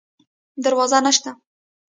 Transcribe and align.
دروازه 0.63 0.99
نشته 1.07 1.31